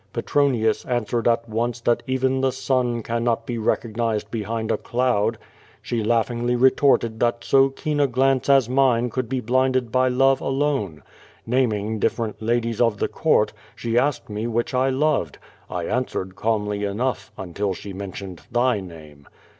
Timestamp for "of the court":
12.81-13.53